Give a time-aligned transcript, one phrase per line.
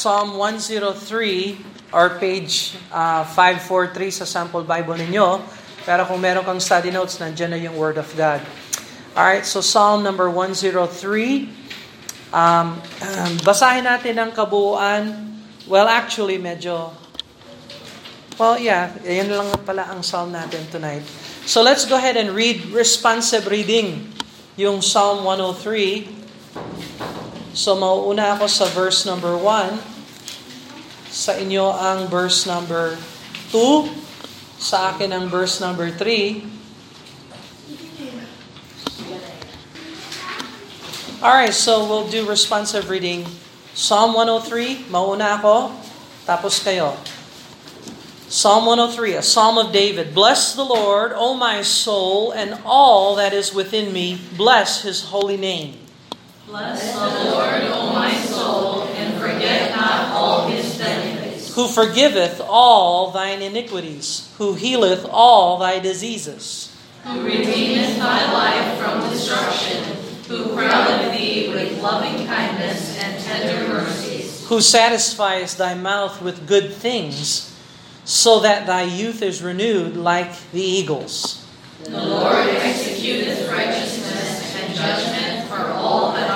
[0.00, 5.44] Psalm 103 or page uh, 543 sa sample Bible ninyo.
[5.84, 8.40] Pero kung meron kang study notes, nandiyan na yung Word of God.
[9.12, 10.80] Alright, so Psalm number 103.
[12.32, 12.80] Um,
[13.44, 15.36] basahin natin ang kabuuan.
[15.68, 16.96] Well, actually, medyo...
[18.40, 21.04] Well, yeah, yan lang pala ang psalm natin tonight.
[21.44, 24.08] So let's go ahead and read responsive reading
[24.56, 27.19] yung Psalm 103.
[27.50, 29.74] So mauuna ako sa verse number 1.
[31.10, 32.94] Sa inyo ang verse number
[33.50, 33.90] 2.
[34.62, 36.46] Sa akin ang verse number 3.
[41.20, 43.28] Alright, so we'll do responsive reading.
[43.76, 45.68] Psalm 103, mauna ako,
[46.24, 46.96] tapos kayo.
[48.30, 50.14] Psalm 103, a psalm of David.
[50.16, 54.16] Bless the Lord, O my soul, and all that is within me.
[54.38, 55.89] Bless his holy name.
[56.50, 61.54] Bless the Lord, O my soul, and forget not all his benefits.
[61.54, 66.76] Who forgiveth all thine iniquities, who healeth all thy diseases.
[67.04, 69.94] Who redeemeth thy life from destruction,
[70.26, 74.48] who crowneth thee with loving kindness and tender mercies.
[74.48, 77.56] Who satisfies thy mouth with good things,
[78.04, 81.46] so that thy youth is renewed like the eagles.
[81.84, 86.29] The Lord executeth righteousness and judgment for all that.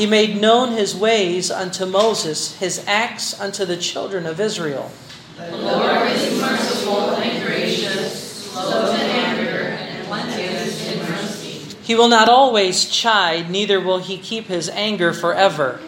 [0.00, 4.90] He made known his ways unto Moses, his acts unto the children of Israel.
[5.36, 11.76] The Lord is merciful and gracious, slow to anger, and plenteous in mercy.
[11.82, 15.78] He will not always chide, neither will he keep his anger forever.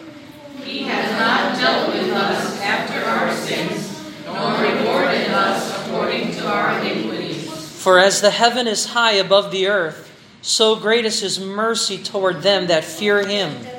[0.61, 6.79] He has not dealt with us after our sins, nor rewarded us according to our
[6.81, 7.51] iniquities.
[7.81, 10.11] For as the heaven is high above the earth,
[10.43, 13.72] so great is his mercy toward them that fear him.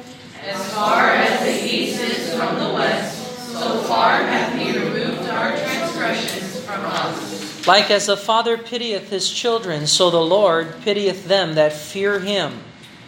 [0.47, 5.57] As far as the east is from the west, so far hath he removed our
[5.57, 7.67] transgressions from us.
[7.67, 12.59] Like as a father pitieth his children, so the Lord pitieth them that fear him.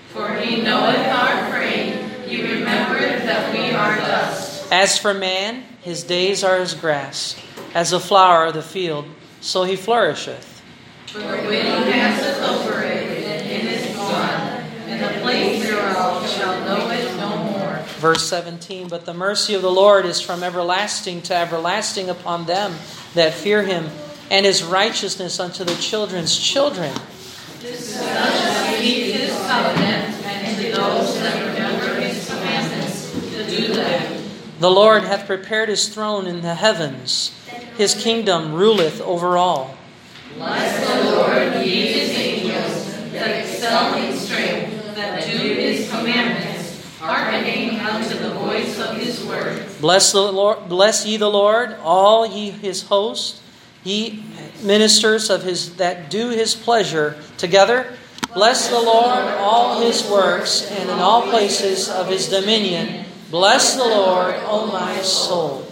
[0.09, 4.73] For he knoweth our frame, he remembereth that we are dust.
[4.73, 7.37] As for man, his days are as grass,
[7.75, 9.05] as a flower of the field,
[9.43, 10.63] so he flourisheth.
[11.09, 12.86] For the wind passeth over
[17.97, 22.75] Verse 17 But the mercy of the Lord is from everlasting to everlasting upon them
[23.15, 23.89] that fear him,
[24.31, 26.95] and his righteousness unto the children's children.
[27.61, 34.23] Such as keep his covenant, and to those that remember his commandments to do them.
[34.61, 37.33] The Lord hath prepared his throne in the heavens,
[37.77, 39.77] his kingdom ruleth over all.
[40.37, 46.36] Bless the Lord, ye his angels, that excel in strength, that do his commandments,
[47.07, 49.63] hearkening unto the voice of his word.
[49.79, 53.39] Bless the Lord, bless ye the Lord, all ye his host,
[53.87, 54.27] ye
[54.67, 57.95] ministers of his that do his pleasure together.
[58.35, 63.07] Bless the Lord, all his works, and in all places of his dominion.
[63.31, 65.65] Bless the Lord, O my soul.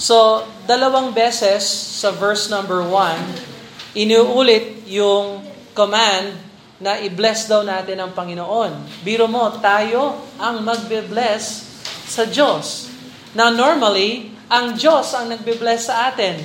[0.00, 5.44] So, dalawang beses sa verse number 1, inuulit yung
[5.76, 6.49] command
[6.80, 9.04] na i-bless daw natin ang Panginoon.
[9.04, 11.68] Biro mo, tayo ang magbe-bless
[12.08, 12.88] sa Diyos.
[13.36, 16.40] Now normally, ang Diyos ang nagbe-bless sa atin.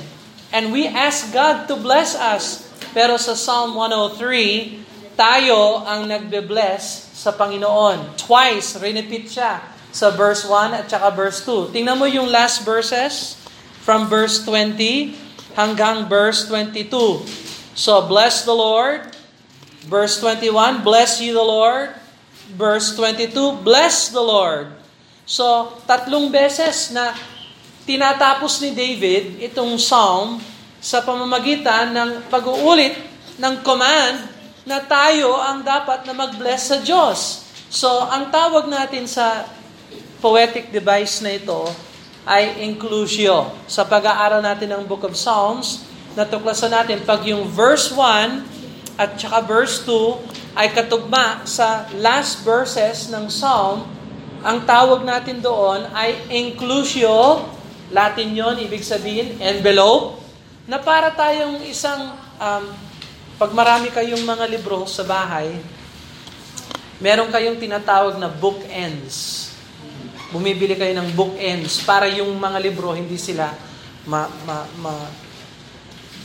[0.52, 2.68] And we ask God to bless us.
[2.92, 8.20] Pero sa Psalm 103, tayo ang nagbe-bless sa Panginoon.
[8.20, 11.72] Twice, repeat siya sa verse 1 at saka verse 2.
[11.72, 13.40] Tingnan mo yung last verses
[13.80, 15.16] from verse 20
[15.56, 17.24] hanggang verse 22.
[17.72, 19.15] So, bless the Lord.
[19.86, 21.94] Verse 21, bless ye the Lord.
[22.58, 24.74] Verse 22, bless the Lord.
[25.22, 27.14] So, tatlong beses na
[27.86, 30.42] tinatapos ni David itong psalm
[30.82, 32.98] sa pamamagitan ng pag-uulit
[33.38, 34.26] ng command
[34.66, 37.46] na tayo ang dapat na mag-bless sa Diyos.
[37.70, 39.46] So, ang tawag natin sa
[40.18, 41.70] poetic device na ito
[42.26, 43.54] ay inclusio.
[43.70, 45.86] Sa pag-aaral natin ng Book of Psalms,
[46.18, 48.65] natuklasan natin pag yung verse 1
[48.96, 53.84] at saka verse 2 ay katugma sa last verses ng Psalm,
[54.40, 57.44] ang tawag natin doon ay inclusio,
[57.92, 60.18] Latin yon ibig sabihin, envelope,
[60.66, 62.64] na para tayong isang, um,
[63.38, 65.54] pag marami kayong mga libro sa bahay,
[66.98, 69.48] meron kayong tinatawag na bookends.
[70.34, 73.54] Bumibili kayo ng bookends para yung mga libro hindi sila
[74.06, 74.92] ma, ma, ma,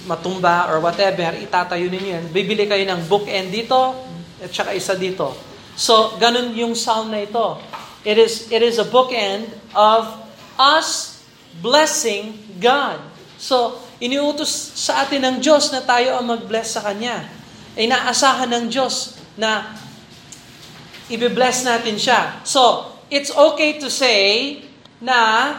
[0.09, 2.25] matumba or whatever, itatayo ninyo yan.
[2.33, 3.93] Bibili kayo ng bookend dito
[4.41, 5.33] at saka isa dito.
[5.77, 7.57] So, ganun yung sound na ito.
[8.01, 10.09] It is, it is a bookend of
[10.57, 11.21] us
[11.61, 13.01] blessing God.
[13.37, 17.25] So, iniutos sa atin ng Diyos na tayo ang mag-bless sa Kanya.
[17.77, 19.77] Inaasahan ng Diyos na
[21.09, 22.41] i-bless natin siya.
[22.45, 24.61] So, it's okay to say
[25.01, 25.57] na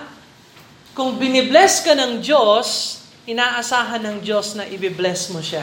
[0.95, 5.63] kung binibless ka ng Diyos, inaasahan ng Diyos na i-bless mo siya.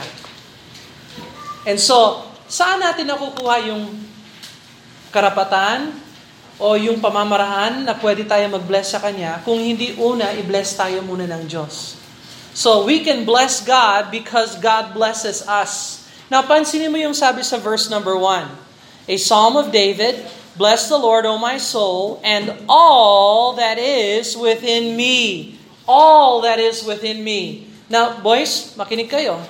[1.68, 3.84] And so, saan natin nakukuha yung
[5.12, 5.92] karapatan
[6.56, 11.28] o yung pamamaraan na pwede tayo mag-bless sa Kanya kung hindi una, i-bless tayo muna
[11.28, 12.00] ng Diyos.
[12.56, 16.04] So, we can bless God because God blesses us.
[16.32, 18.48] Now, pansinin mo yung sabi sa verse number 1.
[19.10, 20.18] A Psalm of David,
[20.58, 25.56] Bless the Lord, O my soul, and all that is within me.
[25.90, 27.66] All that is within me.
[27.90, 29.42] Now, boys, makinig kayo.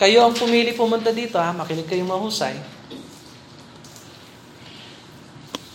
[0.00, 1.52] Kayo ang pumili pumunta dito, ha?
[1.52, 2.56] Makinig kayong mahusay.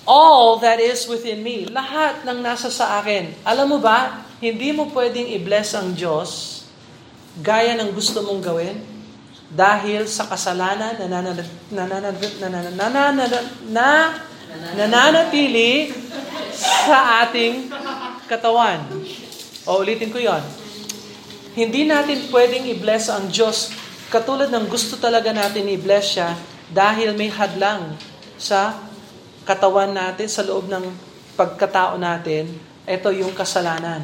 [0.09, 1.69] All that is within me.
[1.69, 3.37] Lahat ng nasa sa akin.
[3.45, 6.65] Alam mo ba, hindi mo pwedeng i-bless ang Diyos
[7.37, 8.81] gaya ng gusto mong gawin
[9.53, 11.21] dahil sa kasalanan na
[14.73, 15.93] nananatili
[16.57, 17.69] sa ating
[18.27, 18.83] katawan.
[19.63, 20.43] O ulitin ko yon.
[21.57, 23.73] Hindi natin pwedeng i-bless ang Diyos
[24.07, 26.37] katulad ng gusto talaga natin i-bless siya
[26.71, 27.97] dahil may hadlang
[28.37, 28.77] sa
[29.47, 30.85] katawan natin, sa loob ng
[31.39, 32.51] pagkatao natin
[32.87, 33.99] ito yung kasalanan.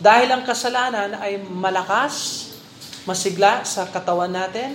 [0.00, 2.48] Dahil ang kasalanan ay malakas,
[3.04, 4.72] masigla sa katawan natin,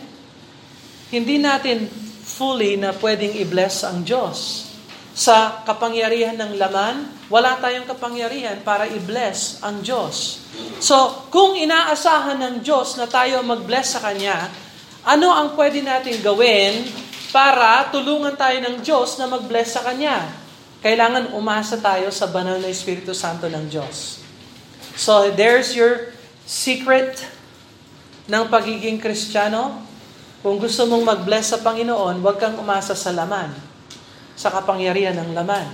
[1.10, 1.90] hindi natin
[2.22, 4.69] fully na pwedeng i-bless ang Diyos.
[5.19, 10.48] Sa kapangyarihan ng laman, wala tayong kapangyarihan para i-bless ang Diyos.
[10.80, 14.48] So, kung inaasahan ng Diyos na tayo mag-bless sa Kanya,
[15.04, 16.88] ano ang pwede natin gawin
[17.36, 20.24] para tulungan tayo ng Diyos na mag-bless sa Kanya?
[20.80, 24.24] Kailangan umasa tayo sa banal na Espiritu Santo ng Diyos.
[24.95, 26.15] So, there's your
[26.48, 27.19] secret
[28.31, 29.83] ng pagiging Kristiyano.
[30.39, 33.69] Kung gusto mong mag-bless sa Panginoon, huwag kang umasa sa laman,
[34.39, 35.68] sa kapangyarihan ng laman.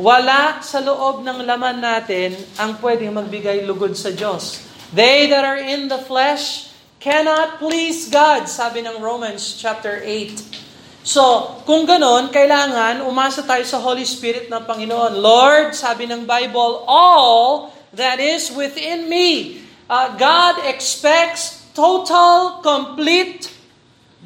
[0.00, 4.64] Wala sa loob ng laman natin ang pwedeng magbigay lugod sa Diyos.
[4.96, 11.04] They that are in the flesh cannot please God, sabi ng Romans chapter 8.
[11.04, 15.20] So, kung ganon, kailangan umasa tayo sa Holy Spirit ng Panginoon.
[15.20, 19.60] Lord, sabi ng Bible, all that is within me.
[19.86, 23.52] Uh, God expects total, complete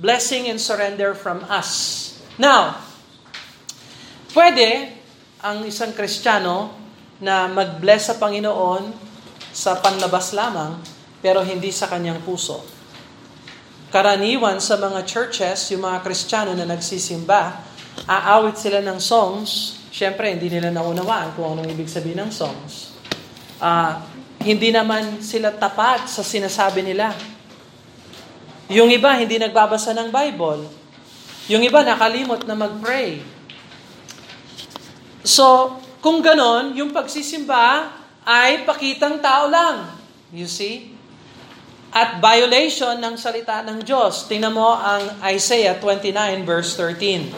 [0.01, 2.17] blessing and surrender from us.
[2.41, 2.90] Now,
[4.33, 4.93] pwede
[5.41, 6.73] ang isang Kristiyano
[7.21, 8.93] na mag-bless sa Panginoon
[9.51, 10.79] sa panlabas lamang,
[11.21, 12.81] pero hindi sa kanyang puso
[13.91, 17.59] karaniwan sa mga churches, yung mga Kristiyano na nagsisimba,
[18.07, 19.77] aawit sila ng songs.
[19.91, 22.95] Siyempre, hindi nila naunawaan kung anong ibig sabihin ng songs.
[23.59, 23.99] Uh,
[24.47, 27.13] hindi naman sila tapat sa sinasabi nila.
[28.71, 30.71] Yung iba, hindi nagbabasa ng Bible.
[31.51, 33.19] Yung iba, nakalimot na mag-pray.
[35.31, 37.95] So, kung ganon, yung pagsisimba
[38.27, 39.87] ay pakitang tao lang.
[40.35, 40.99] You see?
[41.91, 44.31] at violation ng salita ng Diyos.
[44.31, 47.35] Tingnan mo ang Isaiah 29 verse 13.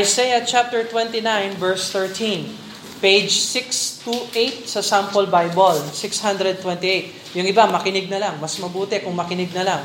[0.00, 2.64] Isaiah chapter 29 verse 13.
[2.96, 7.36] Page 628 sa Sample Bible, 628.
[7.36, 8.40] Yung iba, makinig na lang.
[8.40, 9.82] Mas mabuti kung makinig na lang.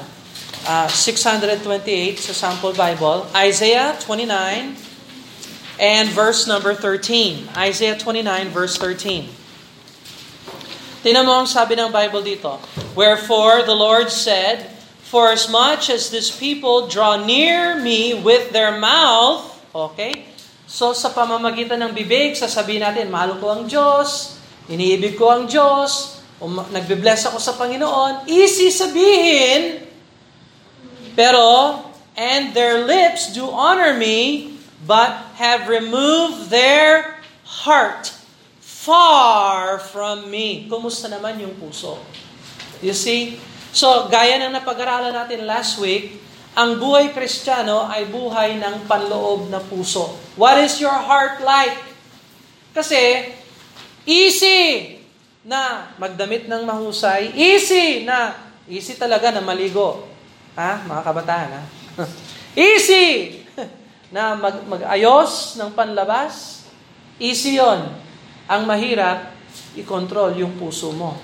[0.63, 3.27] Uh, ah, 628 sa Sample Bible.
[3.35, 4.90] Isaiah 29
[5.81, 7.57] and verse number 13.
[7.57, 9.25] Isaiah 29 verse 13.
[11.01, 12.61] Tingnan mo ang sabi ng Bible dito.
[12.93, 14.69] Wherefore the Lord said,
[15.09, 20.29] For as much as this people draw near me with their mouth, okay?
[20.69, 24.39] So sa pamamagitan ng bibig, sasabihin natin, mahal ko ang Diyos,
[24.71, 29.83] iniibig ko ang Diyos, um, nagbe-bless ako sa Panginoon, easy sabihin,
[31.11, 31.75] pero,
[32.15, 34.51] and their lips do honor me,
[34.91, 37.15] but have removed their
[37.63, 38.11] heart
[38.59, 40.67] far from me.
[40.67, 41.95] Kumusta naman yung puso?
[42.83, 43.39] You see?
[43.71, 46.19] So, gaya ng napag-aralan natin last week,
[46.59, 50.11] ang buhay kristyano ay buhay ng panloob na puso.
[50.35, 51.79] What is your heart like?
[52.75, 53.31] Kasi,
[54.03, 54.99] easy
[55.47, 57.31] na magdamit ng mahusay.
[57.31, 58.35] Easy na,
[58.67, 60.03] easy talaga na maligo.
[60.59, 60.83] Ha?
[60.83, 61.63] Mga kabataan, ha?
[62.75, 63.40] easy
[64.11, 66.67] na mag, mag-ayos ng panlabas.
[67.17, 67.87] Easy yon
[68.51, 69.31] ang mahirap,
[69.79, 71.15] i-control yung puso mo.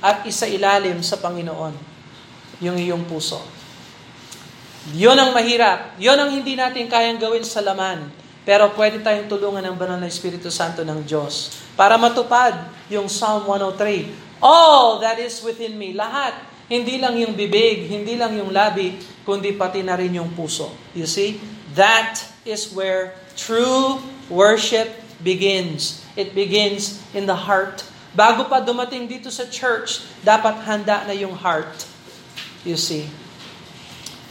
[0.00, 1.76] At isa ilalim sa Panginoon,
[2.64, 3.38] yung iyong puso.
[4.90, 5.94] Yun ang mahirap.
[6.02, 8.10] Yun ang hindi natin kayang gawin sa laman.
[8.42, 13.46] Pero pwede tayong tulungan ng banal na Espiritu Santo ng Diyos para matupad yung Psalm
[13.46, 14.42] 103.
[14.42, 16.34] All that is within me, lahat,
[16.72, 18.96] hindi lang yung bibig, hindi lang yung labi,
[19.28, 20.72] kundi pati na rin yung puso.
[20.96, 21.36] You see?
[21.76, 24.00] That is where true
[24.32, 24.88] worship
[25.20, 26.00] begins.
[26.16, 27.84] It begins in the heart.
[28.16, 31.84] Bago pa dumating dito sa church, dapat handa na yung heart.
[32.64, 33.08] You see?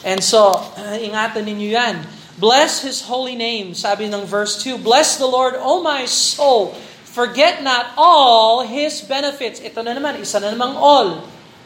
[0.01, 0.57] And so,
[1.05, 1.95] ingatan ninyo yan.
[2.41, 4.81] Bless His holy name, sabi ng verse 2.
[4.81, 6.73] Bless the Lord, O my soul.
[7.05, 9.61] Forget not all His benefits.
[9.61, 11.09] Ito na naman, isa na namang all.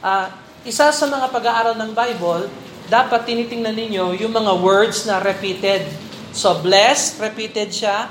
[0.03, 0.27] Uh,
[0.66, 2.50] isa sa mga pag-aaral ng Bible,
[2.90, 5.86] dapat tinitingnan ninyo yung mga words na repeated.
[6.34, 8.10] So, bless, repeated siya.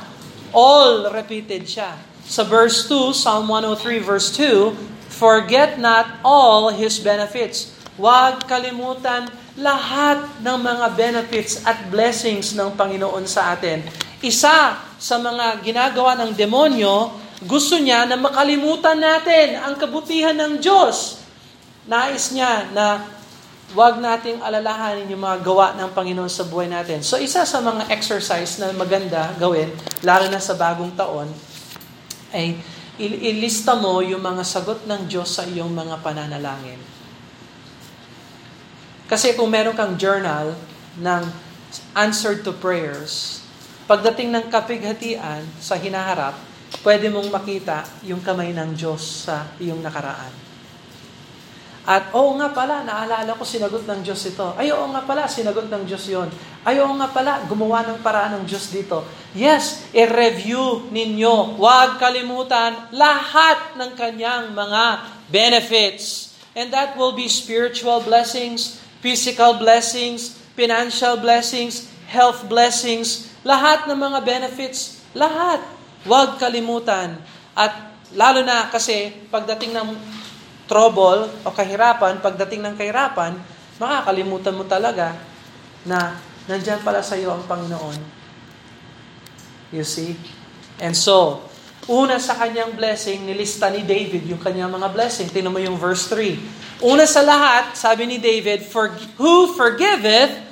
[0.55, 1.99] All, repeated siya.
[2.23, 4.71] Sa verse 2, Psalm 103 verse 2,
[5.11, 7.75] Forget not all His benefits.
[7.99, 13.83] Huwag kalimutan lahat ng mga benefits at blessings ng Panginoon sa atin.
[14.23, 21.24] Isa sa mga ginagawa ng demonyo, gusto niya na makalimutan natin ang kabutihan ng Diyos.
[21.85, 23.05] Nais niya na
[23.77, 27.05] wag nating alalahanin yung mga gawa ng Panginoon sa buhay natin.
[27.05, 29.69] So isa sa mga exercise na maganda gawin,
[30.01, 31.29] lalo na sa bagong taon,
[32.33, 32.57] ay
[33.01, 36.79] ilista mo yung mga sagot ng Diyos sa iyong mga pananalangin.
[39.11, 40.57] Kasi kung meron kang journal
[40.97, 41.23] ng
[41.99, 43.43] answer to prayers,
[43.85, 46.39] pagdating ng kapighatian sa hinaharap,
[46.87, 50.44] pwede mong makita yung kamay ng Diyos sa iyong nakaraan.
[51.85, 54.57] At oo nga pala, naalala ko sinagot ng Diyos ito.
[54.57, 56.33] Ay oo nga pala, sinagot ng Diyos yon.
[56.65, 59.05] Ay oo nga pala, gumawa ng paraan ng Diyos dito.
[59.37, 61.61] Yes, i-review ninyo.
[61.61, 64.85] Huwag kalimutan lahat ng kanyang mga
[65.29, 66.33] benefits.
[66.57, 74.25] And that will be spiritual blessings, physical blessings, financial blessings, health blessings, lahat ng mga
[74.25, 75.61] benefits, lahat.
[76.09, 77.21] Huwag kalimutan.
[77.53, 79.89] At lalo na kasi pagdating ng
[80.65, 83.37] trouble o kahirapan, pagdating ng kahirapan,
[83.77, 85.17] makakalimutan mo talaga
[85.85, 86.17] na
[86.49, 87.99] nandyan pala sa iyo ang Panginoon.
[89.75, 90.17] You see?
[90.79, 91.45] And so,
[91.91, 95.29] una sa kanyang blessing, nilista ni David yung kanyang mga blessing.
[95.29, 96.85] Tingnan mo yung verse 3.
[96.85, 100.45] Una sa lahat, sabi ni David, For, who forgiveth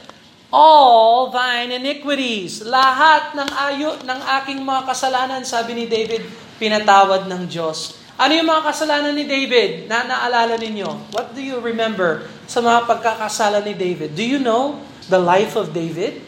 [0.53, 2.61] all thine iniquities.
[2.61, 6.29] Lahat ng ayo ng aking mga kasalanan, sabi ni David,
[6.61, 8.02] pinatawad ng Diyos.
[8.23, 11.11] Ano yung mga kasalanan ni David na naalala ninyo?
[11.11, 14.15] What do you remember sa mga pagkakasala ni David?
[14.15, 14.79] Do you know
[15.11, 16.23] the life of David?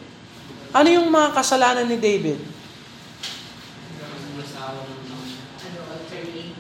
[0.74, 2.42] Ano yung mga kasalanan ni David?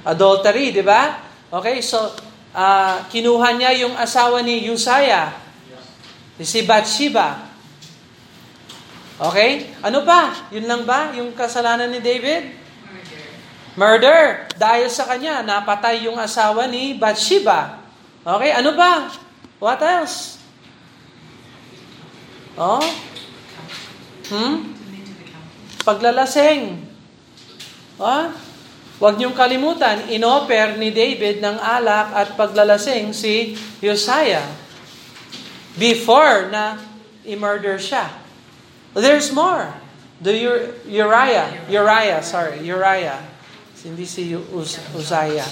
[0.06, 1.18] Adultery, di ba?
[1.50, 2.14] Okay, so
[2.54, 5.34] uh, kinuha niya yung asawa ni Uzziah,
[6.38, 7.50] si Bathsheba.
[9.18, 9.74] Okay?
[9.82, 10.46] Ano pa?
[10.54, 11.10] Yun lang ba?
[11.18, 12.63] Yung kasalanan ni David?
[13.74, 14.46] Murder.
[14.54, 17.82] Dahil sa kanya, napatay yung asawa ni Bathsheba.
[18.22, 18.54] Okay?
[18.54, 19.10] Ano ba?
[19.58, 20.38] What else?
[22.54, 22.82] Oh?
[24.30, 24.74] Hmm?
[25.82, 26.80] Paglalaseng.
[27.98, 28.30] Oh?
[29.02, 34.46] Huwag niyong kalimutan, inoper ni David ng alak at paglalasing si Josiah
[35.74, 36.78] before na
[37.26, 38.06] i-murder siya.
[38.94, 39.74] There's more.
[40.22, 40.30] The
[40.86, 43.33] Uriah, Uriah, sorry, Uriah.
[43.84, 45.46] Hindi si Uz- Uzziah.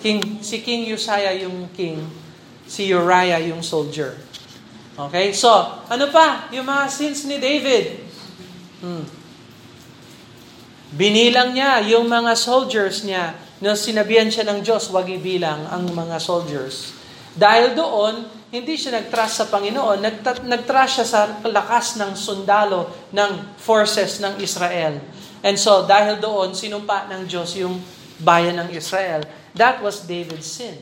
[0.00, 2.00] King, si King Uzziah yung king,
[2.64, 4.16] si Uriah yung soldier.
[4.96, 5.36] Okay?
[5.36, 5.52] So,
[5.84, 6.48] ano pa?
[6.50, 8.08] Yung mga sins ni David.
[8.80, 9.04] Hmm.
[10.96, 16.16] Binilang niya yung mga soldiers niya na sinabihan siya ng Diyos, wag ibilang ang mga
[16.16, 16.96] soldiers.
[17.36, 20.00] Dahil doon, hindi siya nag-trust sa Panginoon,
[20.48, 24.96] nag-trust siya sa lakas ng sundalo ng forces ng Israel.
[25.42, 27.78] And so, dahil doon, sinumpa ng Diyos yung
[28.18, 29.22] bayan ng Israel.
[29.54, 30.78] That was David's sin.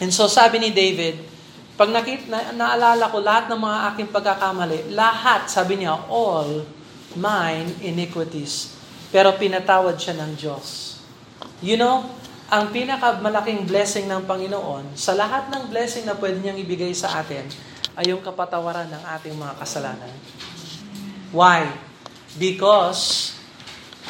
[0.00, 1.20] And so, sabi ni David,
[1.76, 6.64] pag nakit, na, naalala ko lahat ng mga aking pagkakamali, lahat, sabi niya, all
[7.16, 10.98] mine iniquities pero pinatawad siya ng Diyos.
[11.60, 12.06] You know,
[12.46, 17.46] ang pinakamalaking blessing ng Panginoon, sa lahat ng blessing na pwede niyang ibigay sa atin,
[17.98, 20.14] ay yung kapatawaran ng ating mga kasalanan.
[21.34, 21.66] Why?
[22.38, 23.34] Because,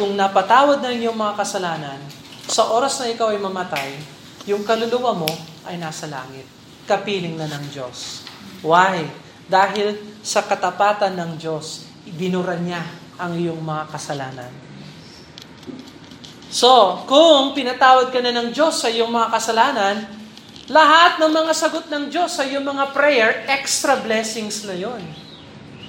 [0.00, 2.00] kung napatawad na yung mga kasalanan,
[2.48, 4.00] sa oras na ikaw ay mamatay,
[4.48, 5.28] yung kaluluwa mo
[5.68, 6.48] ay nasa langit.
[6.88, 8.24] Kapiling na ng Diyos.
[8.64, 9.04] Why?
[9.44, 11.84] Dahil sa katapatan ng Diyos,
[12.16, 12.80] binura niya
[13.20, 14.48] ang iyong mga kasalanan.
[16.48, 19.96] So, kung pinatawad ka na ng Diyos sa iyong mga kasalanan,
[20.72, 25.04] lahat ng mga sagot ng Diyos sa iyong mga prayer, extra blessings na yon.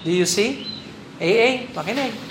[0.04, 0.68] Do you see?
[1.16, 2.31] AA, makinig.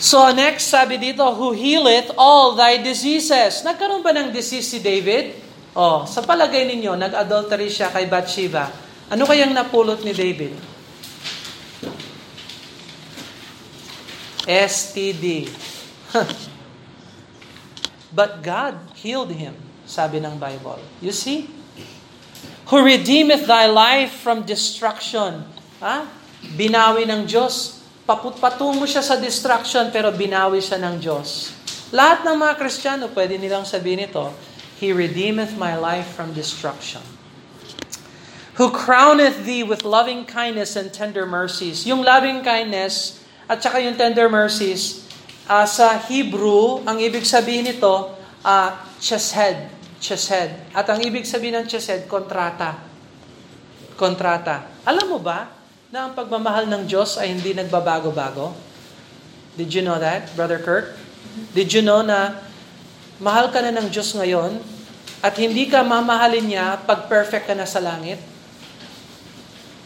[0.00, 3.60] So next, sabi dito, who healeth all thy diseases.
[3.60, 5.36] Nagkaroon ba ng disease si David?
[5.76, 8.72] Oh, sa palagay ninyo, nag-adultery siya kay Bathsheba.
[9.12, 10.56] Ano kayang napulot ni David?
[14.48, 15.52] STD.
[18.16, 19.52] But God healed him,
[19.84, 20.80] sabi ng Bible.
[21.04, 21.44] You see?
[22.72, 25.44] Who redeemeth thy life from destruction.
[25.84, 26.08] Ha?
[26.56, 27.79] Binawi ng Diyos
[28.18, 31.54] patungo siya sa destruction pero binawi siya ng Diyos.
[31.90, 34.30] Lahat ng mga Kristiyano, pwede nilang sabihin ito,
[34.80, 37.04] He redeemeth my life from destruction.
[38.56, 41.84] Who crowneth thee with loving kindness and tender mercies.
[41.84, 45.04] Yung loving kindness at saka yung tender mercies,
[45.50, 48.14] uh, sa Hebrew, ang ibig sabihin nito,
[48.46, 48.70] uh,
[49.02, 49.68] chesed.
[50.00, 50.72] Chesed.
[50.72, 52.78] At ang ibig sabihin ng chesed, kontrata.
[53.98, 54.80] Kontrata.
[54.86, 55.59] Alam mo ba,
[55.90, 58.54] na ang pagmamahal ng Diyos ay hindi nagbabago-bago?
[59.58, 60.94] Did you know that, Brother Kirk?
[61.50, 62.38] Did you know na
[63.18, 64.62] mahal ka na ng Diyos ngayon
[65.18, 68.22] at hindi ka mamahalin niya pag perfect ka na sa langit?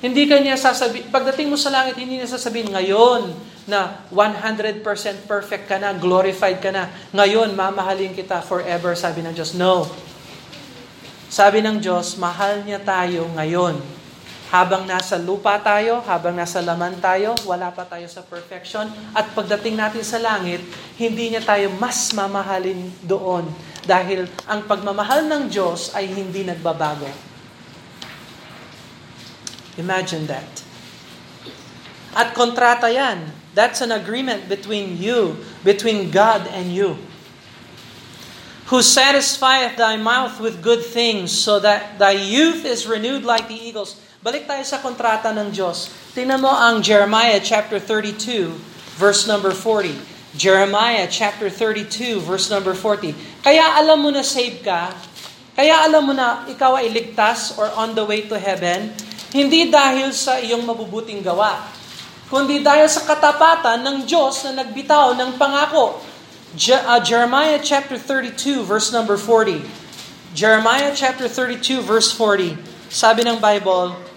[0.05, 3.33] Hindi ka niya sasabi, pagdating mo sa langit, hindi niya sasabihin, ngayon
[3.65, 4.85] na 100%
[5.25, 9.57] perfect ka na, glorified ka na, ngayon mamahalin kita forever, sabi ng Diyos.
[9.57, 9.89] No.
[11.33, 14.04] Sabi ng Diyos, mahal niya tayo ngayon
[14.55, 18.87] habang nasa lupa tayo, habang nasa laman tayo, wala pa tayo sa perfection.
[19.11, 20.63] At pagdating natin sa langit,
[20.95, 23.51] hindi niya tayo mas mamahalin doon.
[23.83, 27.11] Dahil ang pagmamahal ng Diyos ay hindi nagbabago.
[29.75, 30.47] Imagine that.
[32.15, 33.35] At kontrata yan.
[33.59, 35.35] That's an agreement between you,
[35.67, 36.95] between God and you.
[38.71, 43.59] Who satisfieth thy mouth with good things, so that thy youth is renewed like the
[43.59, 43.99] eagles.
[44.25, 45.93] Balik tayo sa kontrata ng Diyos.
[46.17, 48.57] Tingnan mo ang Jeremiah chapter 32,
[48.97, 49.93] verse number 40.
[50.33, 53.13] Jeremiah chapter 32, verse number 40.
[53.45, 54.97] Kaya alam mo na save ka,
[55.53, 58.97] kaya alam mo na ikaw ay ligtas or on the way to heaven,
[59.37, 61.61] hindi dahil sa iyong mabubuting gawa,
[62.33, 66.01] kundi dahil sa katapatan ng Diyos na nagbitaw ng pangako.
[66.57, 69.61] Je- uh, Jeremiah chapter 32, verse number 40.
[70.33, 72.57] Jeremiah chapter 32, verse 40.
[72.89, 74.14] Sabi ng Bible,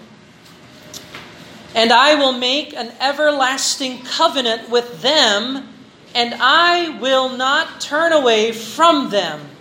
[1.76, 5.68] And I will make an everlasting covenant with them,
[6.16, 9.52] and I will not turn away from them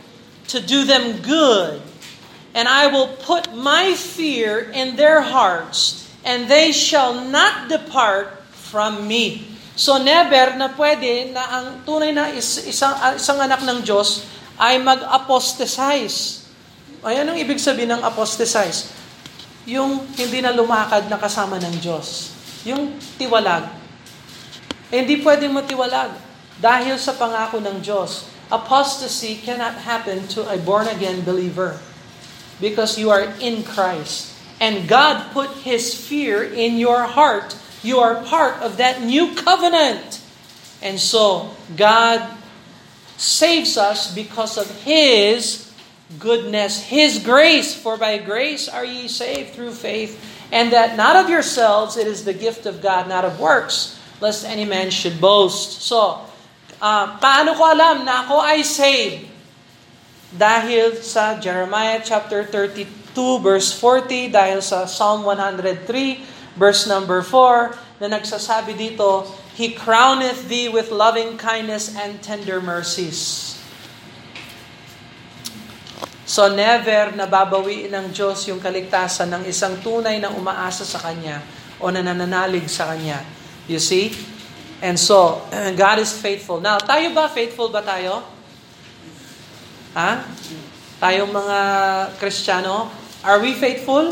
[0.48, 1.84] to do them good.
[2.56, 9.06] And I will put my fear in their hearts, and they shall not depart from
[9.06, 9.60] me.
[9.78, 14.26] So never na pwede na ang tunay na is, isang, isang anak ng Diyos
[14.58, 16.48] ay mag-apostatize.
[17.06, 18.97] Ayan ang ibig sabihin ng apostatize
[19.68, 22.32] yung hindi na lumakad na kasama ng Diyos.
[22.64, 23.68] Yung tiwalag.
[24.88, 26.16] Eh, hindi pwedeng matiwalag
[26.64, 28.32] dahil sa pangako ng Diyos.
[28.48, 31.76] Apostasy cannot happen to a born-again believer
[32.64, 34.32] because you are in Christ.
[34.64, 37.60] And God put His fear in your heart.
[37.84, 40.24] You are part of that new covenant.
[40.80, 42.24] And so, God
[43.20, 45.67] saves us because of His
[46.16, 47.76] goodness, His grace.
[47.76, 50.16] For by grace are ye saved through faith,
[50.52, 54.48] and that not of yourselves, it is the gift of God, not of works, lest
[54.48, 55.84] any man should boast.
[55.84, 56.24] So,
[56.80, 59.28] uh, paano ko alam na ako ay saved?
[60.32, 62.88] Dahil sa Jeremiah chapter 32,
[63.40, 69.26] verse 40, dahil sa Psalm 103, verse number 4, na nagsasabi dito,
[69.58, 73.57] He crowneth thee with loving kindness and tender mercies.
[76.28, 81.40] So never nababawiin ng Diyos yung kaligtasan ng isang tunay na umaasa sa Kanya
[81.80, 83.24] o nananalig sa Kanya.
[83.72, 84.12] You see?
[84.84, 85.48] And so,
[85.80, 86.60] God is faithful.
[86.60, 87.32] Now, tayo ba?
[87.32, 88.28] Faithful ba tayo?
[89.96, 90.28] Ha?
[91.00, 91.60] Tayong mga
[92.20, 92.92] Kristiyano,
[93.24, 94.12] are we faithful?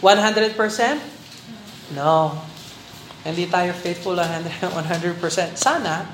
[0.00, 0.56] 100%?
[1.92, 2.40] No.
[3.20, 5.60] Hindi tayo faithful 100%.
[5.60, 6.08] Sana.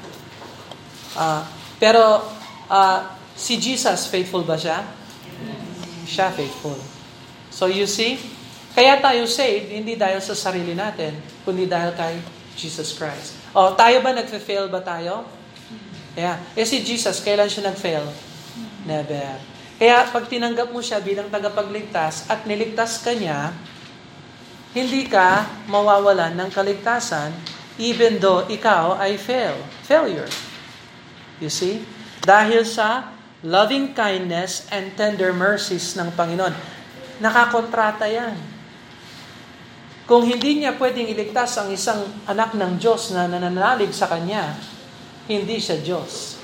[1.14, 1.42] Uh,
[1.78, 2.18] pero,
[2.66, 4.84] uh, Si Jesus, faithful ba siya?
[6.04, 6.76] Siya faithful.
[7.48, 8.20] So you see,
[8.76, 11.16] kaya tayo saved, hindi dahil sa sarili natin,
[11.48, 12.20] kundi dahil kay
[12.52, 13.40] Jesus Christ.
[13.56, 15.24] O, tayo ba nagfe-fail ba tayo?
[16.12, 16.36] Yeah.
[16.52, 18.04] Eh si Jesus, kailan siya nag-fail?
[18.84, 19.40] Never.
[19.80, 23.56] Kaya pag tinanggap mo siya bilang tagapagligtas at niligtas ka niya,
[24.76, 27.32] hindi ka mawawalan ng kaligtasan
[27.80, 29.56] even though ikaw ay fail,
[29.88, 30.28] failure.
[31.40, 31.80] You see?
[32.20, 36.52] Dahil sa loving kindness and tender mercies ng Panginoon.
[37.20, 38.36] Nakakontrata yan.
[40.04, 44.58] Kung hindi niya pwedeng iligtas ang isang anak ng Diyos na nananalig sa Kanya,
[45.30, 46.36] hindi siya Diyos.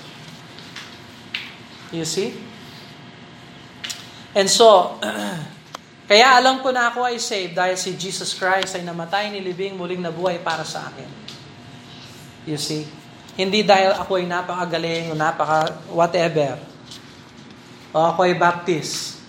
[1.91, 2.31] You see?
[4.37, 4.97] And so,
[6.11, 9.99] kaya alam ko na ako ay saved dahil si Jesus Christ ay namatay, nilibing, muling
[9.99, 11.11] nabuhay para sa akin.
[12.47, 12.87] You see?
[13.35, 16.76] Hindi dahil ako ay napakagaling o napaka whatever.
[17.91, 19.23] O ako ay baptist.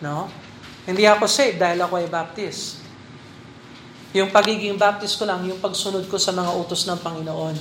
[0.00, 0.28] No?
[0.84, 2.84] Hindi ako saved dahil ako ay baptist.
[4.14, 7.56] Yung pagiging baptist ko lang, yung pagsunod ko sa mga utos ng Panginoon.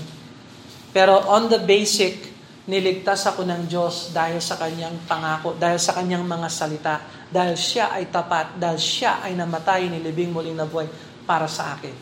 [0.94, 2.30] Pero on the basic,
[2.70, 6.96] niligtas ako ng Diyos dahil sa kanyang pangako, dahil sa kanyang mga salita,
[7.28, 10.86] dahil siya ay tapat, dahil siya ay namatay, nilibing muling nabuhay
[11.26, 11.96] para sa akin.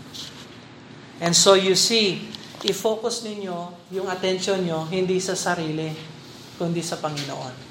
[1.24, 2.28] And so you see,
[2.68, 5.96] i-focus ninyo yung attention nyo hindi sa sarili,
[6.60, 7.71] kundi sa Panginoon.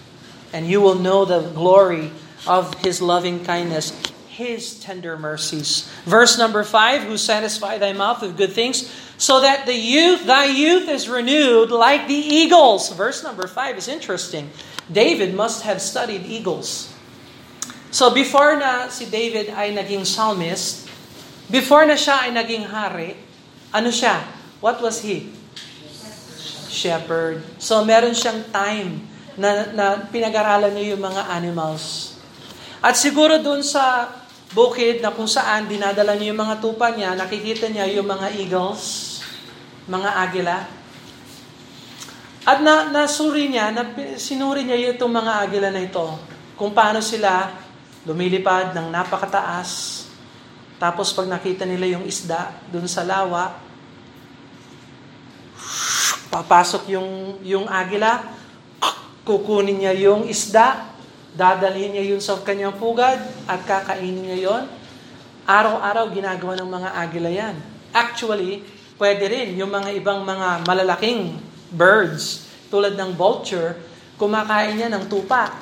[0.52, 2.10] And you will know the glory
[2.46, 3.94] of His loving kindness
[4.40, 5.84] his tender mercies.
[6.08, 8.88] Verse number 5, who satisfy thy mouth with good things,
[9.20, 12.88] so that the youth, thy youth is renewed like the eagles.
[12.96, 14.48] Verse number 5 is interesting.
[14.88, 16.88] David must have studied eagles.
[17.92, 20.88] So before na si David ay naging psalmist,
[21.52, 23.20] before na siya ay naging hari,
[23.76, 24.24] ano siya?
[24.64, 25.36] What was he?
[26.70, 27.44] Shepherd.
[27.60, 32.16] So meron siyang time na, na pinag-aralan niya yung mga animals.
[32.80, 34.08] At siguro doon sa
[34.50, 38.82] bukid na kung saan dinadala niya yung mga tupa niya, nakikita niya yung mga eagles,
[39.86, 40.58] mga agila.
[42.48, 43.84] At na, nasuri niya, na,
[44.16, 46.06] sinuri niya itong mga agila na ito,
[46.56, 47.52] kung paano sila
[48.08, 50.02] lumilipad ng napakataas,
[50.80, 53.60] tapos pag nakita nila yung isda dun sa lawa,
[56.32, 58.39] papasok yung, yung agila,
[59.30, 60.90] kukunin niya yung isda,
[61.30, 64.64] Dadalhin niya yun sa kanyang pugad at kakainin niya yon.
[65.46, 67.54] Araw-araw ginagawa ng mga agila yan.
[67.94, 68.62] Actually,
[68.98, 71.38] pwede rin yung mga ibang mga malalaking
[71.70, 73.78] birds tulad ng vulture,
[74.18, 75.54] kumakain niya ng tupa.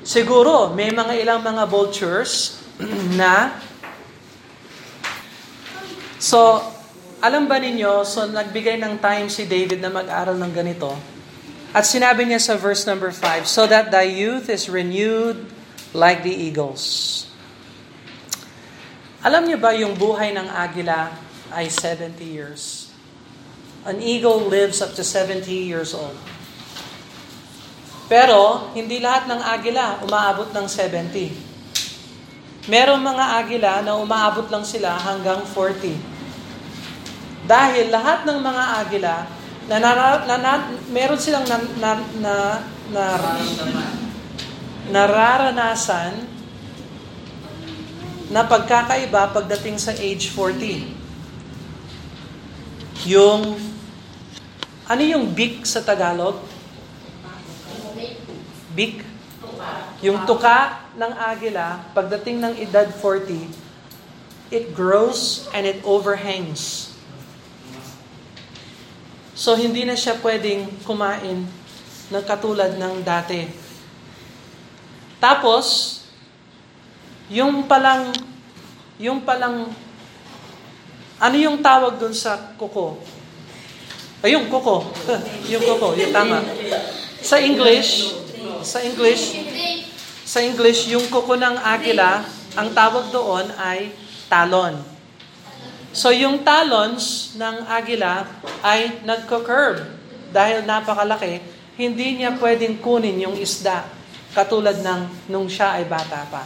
[0.00, 2.64] Siguro, may mga ilang mga vultures
[3.20, 3.52] na
[6.18, 6.58] So,
[7.22, 11.17] alam ba ninyo, so nagbigay ng time si David na mag-aral ng ganito.
[11.76, 15.44] At sinabi niya sa verse number 5, So that thy youth is renewed
[15.92, 17.28] like the eagles.
[19.20, 21.12] Alam niyo ba yung buhay ng agila
[21.52, 22.88] ay 70 years?
[23.84, 26.16] An eagle lives up to 70 years old.
[28.08, 32.72] Pero, hindi lahat ng agila umaabot ng 70.
[32.72, 35.92] Merong mga agila na umaabot lang sila hanggang 40.
[37.44, 39.28] Dahil lahat ng mga agila
[39.68, 39.92] na, na,
[40.24, 40.52] na, na
[40.88, 41.90] meron silang na, na,
[42.24, 42.34] na,
[42.88, 43.04] na,
[44.88, 46.24] nararanasan
[48.32, 50.88] na pagkakaiba pagdating sa age 40.
[53.12, 53.60] Yung,
[54.88, 56.40] ano yung big sa Tagalog?
[58.72, 59.04] Big?
[60.00, 63.52] Yung tuka ng agila, pagdating ng edad 40,
[64.48, 66.87] it grows and it overhangs
[69.38, 71.46] So hindi na siya pwedeng kumain
[72.10, 73.46] ng katulad ng dati.
[75.22, 75.98] Tapos,
[77.30, 78.10] yung palang,
[78.98, 79.70] yung palang,
[81.22, 82.98] ano yung tawag dun sa kuko?
[84.26, 84.90] Ayun, kuko.
[85.54, 86.42] yung kuko, yung tama.
[87.22, 88.10] Sa English,
[88.66, 89.38] sa English,
[90.26, 92.26] sa English, yung kuko ng agila,
[92.58, 93.94] ang tawag doon ay
[94.26, 94.97] talon.
[95.92, 98.28] So yung talons ng agila
[98.60, 99.84] ay nagko-curve
[100.28, 101.40] dahil napakalaki,
[101.80, 103.88] hindi niya pwedeng kunin yung isda
[104.36, 106.44] katulad ng nung siya ay bata pa.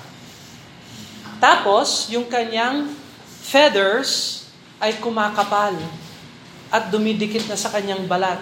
[1.43, 2.87] Tapos, yung kanyang
[3.43, 4.43] feathers
[4.79, 5.75] ay kumakapal
[6.71, 8.39] at dumidikit na sa kanyang balat.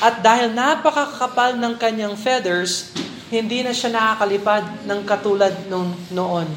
[0.00, 2.96] At dahil napakakapal ng kanyang feathers,
[3.28, 6.48] hindi na siya nakakalipad ng katulad nung noon.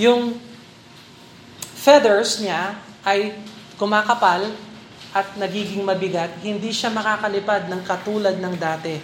[0.00, 0.40] Yung
[1.76, 3.36] feathers niya ay
[3.76, 4.48] kumakapal
[5.12, 8.96] at nagiging mabigat, hindi siya makakalipad ng katulad ng dati.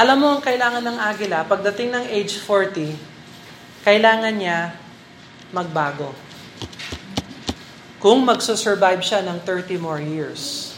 [0.00, 2.96] Alam mo ang kailangan ng agila, pagdating ng age 40,
[3.84, 4.72] kailangan niya
[5.52, 6.16] magbago.
[8.00, 10.72] Kung magsusurvive siya ng 30 more years.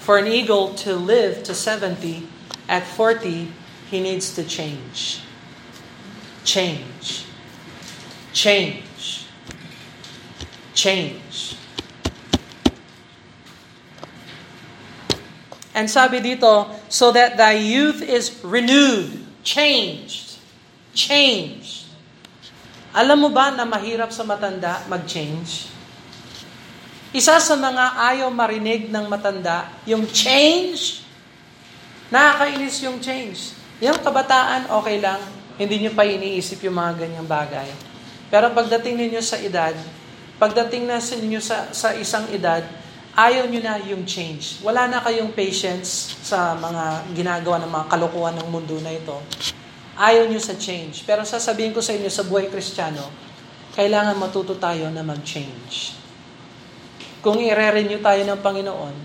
[0.00, 2.24] For an eagle to live to 70,
[2.70, 3.52] at 40,
[3.90, 5.25] he needs to change.
[6.46, 7.26] Change.
[8.30, 9.26] Change.
[10.78, 11.58] Change.
[15.76, 19.12] And sabi dito, so that thy youth is renewed,
[19.44, 20.40] changed,
[20.96, 21.84] changed.
[22.96, 25.68] Alam mo ba na mahirap sa matanda mag-change?
[27.12, 31.04] Isa sa mga ayaw marinig ng matanda, yung change.
[32.08, 33.52] Nakakainis yung change.
[33.84, 35.20] Yung kabataan, okay lang.
[35.56, 37.68] Hindi nyo pa iniisip yung mga ganyang bagay.
[38.28, 39.72] Pero pagdating ninyo sa edad,
[40.36, 42.60] pagdating na sa ninyo sa, sa isang edad,
[43.16, 44.60] ayaw nyo na yung change.
[44.60, 49.16] Wala na kayong patience sa mga ginagawa ng mga kalokohan ng mundo na ito.
[49.96, 51.08] Ayaw nyo sa change.
[51.08, 53.08] Pero sasabihin ko sa inyo sa buhay kristyano,
[53.72, 55.96] kailangan matuto tayo na mag-change.
[57.24, 58.96] Kung i-renew tayo ng Panginoon,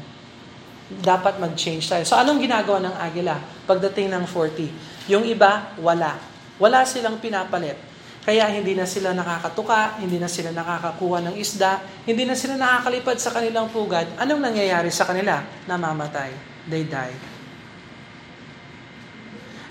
[0.99, 2.03] dapat mag-change tayo.
[2.03, 5.07] So anong ginagawa ng agila pagdating ng 40?
[5.07, 6.30] Yung iba, wala.
[6.61, 7.73] Wala silang pinapalit.
[8.21, 13.17] Kaya hindi na sila nakakatuka, hindi na sila nakakakuha ng isda, hindi na sila nakakalipad
[13.17, 14.05] sa kanilang pugad.
[14.21, 15.41] Anong nangyayari sa kanila?
[15.65, 16.29] Namamatay.
[16.69, 17.17] They die.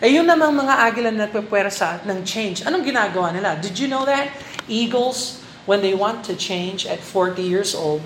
[0.02, 2.66] Eh yun namang mga agila na nagpapwersa ng change.
[2.66, 3.54] Anong ginagawa nila?
[3.54, 4.34] Did you know that?
[4.66, 8.02] Eagles, when they want to change at 40 years old,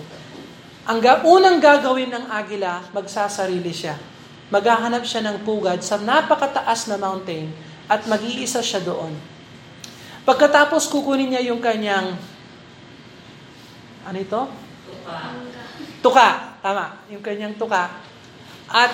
[0.84, 3.96] ang ga- unang gagawin ng agila, magsasarili siya.
[4.52, 7.48] Maghahanap siya ng pugad sa napakataas na mountain
[7.90, 9.12] at mag-iisa siya doon
[10.24, 12.16] Pagkatapos kukunin niya yung kanyang
[14.08, 14.42] ano ito?
[14.88, 15.16] Tuka.
[16.00, 16.28] Tuka.
[16.64, 16.96] Tama.
[17.12, 17.92] Yung kanyang tuka.
[18.72, 18.92] At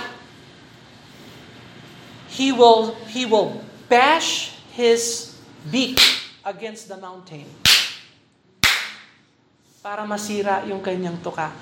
[2.35, 5.35] he will he will bash his
[5.71, 6.03] beak
[6.43, 7.47] against the mountain
[9.79, 11.55] para masira yung kanyang tuka.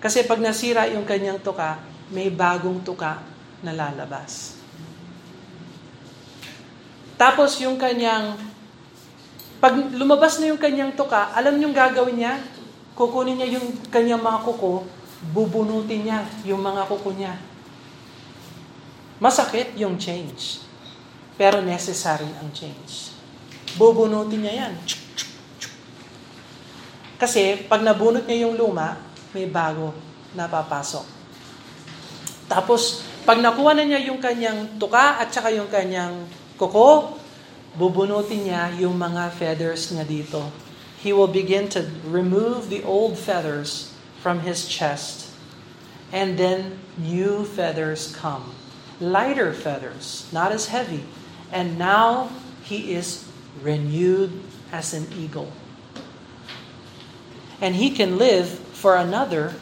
[0.00, 3.20] Kasi pag nasira yung kanyang tuka, may bagong tuka
[3.60, 4.53] na lalabas.
[7.14, 8.34] Tapos yung kanyang
[9.64, 12.36] pag lumabas na yung kanyang tuka, alam niyong gagawin niya?
[12.92, 14.84] Kukunin niya yung kanyang mga kuko,
[15.32, 17.32] bubunutin niya yung mga kuko niya.
[19.22, 20.60] Masakit yung change.
[21.40, 23.16] Pero necessary ang change.
[23.80, 24.74] Bubunutin niya yan.
[27.16, 29.00] Kasi pag nabunot niya yung luma,
[29.32, 29.96] may bago
[30.36, 31.08] na papasok.
[32.52, 37.18] Tapos, pag nakuha na niya yung kanyang tuka at saka yung kanyang kuko,
[37.74, 40.50] bubunutin niya yung mga feathers niya dito.
[41.02, 43.92] He will begin to remove the old feathers
[44.24, 45.28] from his chest.
[46.14, 48.54] And then new feathers come.
[49.02, 51.04] Lighter feathers, not as heavy.
[51.52, 52.30] And now
[52.64, 53.26] he is
[53.60, 54.32] renewed
[54.72, 55.52] as an eagle.
[57.60, 59.52] And he can live for another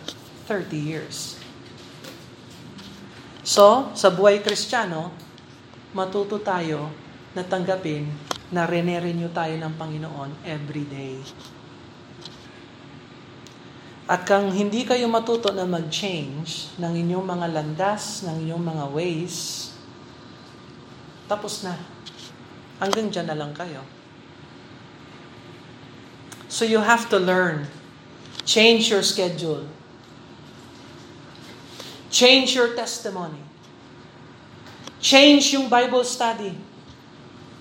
[0.47, 1.39] 30 years.
[3.43, 5.11] So, sa buhay kristyano,
[5.93, 6.89] matuto tayo
[7.37, 8.09] na tanggapin
[8.53, 11.17] na rene-renew tayo ng Panginoon every day.
[14.09, 19.37] At kung hindi kayo matuto na mag-change ng inyong mga landas, ng inyong mga ways,
[21.31, 21.81] tapos na.
[22.77, 23.81] Hanggang dyan na lang kayo.
[26.53, 27.73] So you have to learn.
[28.45, 29.65] Change your schedule.
[32.13, 33.52] Change your testimony.
[35.03, 36.55] Change yung Bible study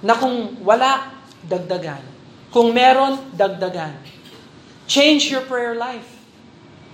[0.05, 1.09] na kung wala,
[1.41, 2.05] dagdagan.
[2.53, 3.97] Kung meron, dagdagan.
[4.85, 6.05] Change your prayer life.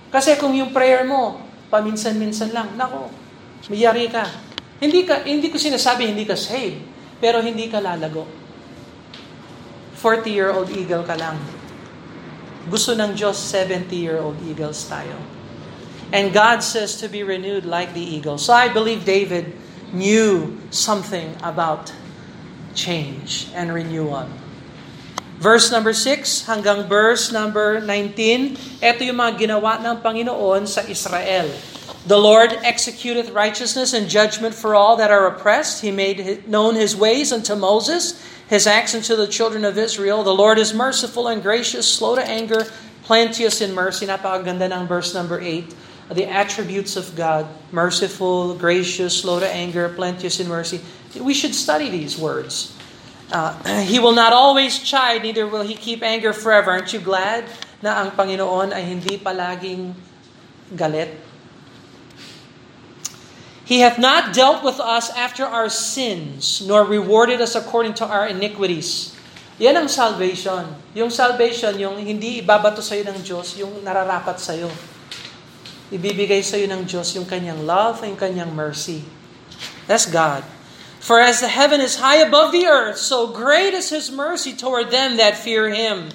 [0.08, 1.36] Kasi kung yung prayer mo,
[1.68, 3.12] paminsan-minsan lang, nako,
[3.68, 4.24] mayari ka.
[4.80, 6.80] Hindi ka hindi ko sinasabi hindi ka saved,
[7.20, 8.24] pero hindi ka lalago.
[9.98, 11.36] 40-year-old eagle ka lang.
[12.70, 15.18] Gusto ng Diyos, 70-year-old eagles tayo.
[16.14, 18.38] And God says to be renewed like the eagle.
[18.38, 19.52] So I believe David
[19.92, 21.92] knew something about
[22.74, 24.28] change and renewal.
[25.38, 31.46] Verse number 6 hanggang verse number 19, ito yung mga ginawa ng Panginoon sa Israel.
[32.08, 35.82] The Lord executeth righteousness and judgment for all that are oppressed.
[35.84, 40.24] He made known his ways unto Moses, his acts unto the children of Israel.
[40.24, 42.66] The Lord is merciful and gracious, slow to anger,
[43.04, 44.10] plenteous in mercy.
[44.10, 45.70] Napakaganda ng verse number 8.
[46.08, 50.80] The attributes of God, merciful, gracious, slow to anger, plenteous in mercy.
[51.20, 52.72] We should study these words.
[53.28, 53.52] Uh,
[53.84, 56.70] he will not always chide, neither will He keep anger forever.
[56.70, 57.44] Aren't you glad
[57.84, 59.92] na ang Panginoon ay hindi palaging
[60.72, 61.12] galit?
[63.68, 68.24] He hath not dealt with us after our sins, nor rewarded us according to our
[68.24, 69.12] iniquities.
[69.60, 70.72] Yan ang salvation.
[70.96, 74.72] Yung salvation, yung hindi ibabato sa'yo ng Diyos, yung nararapat sa'yo.
[75.88, 79.04] Ibibigay sa'yo ng Diyos yung kanyang love, yung kanyang mercy.
[79.88, 80.44] That's God.
[81.00, 84.92] For as the heaven is high above the earth, so great is his mercy toward
[84.92, 86.12] them that fear him.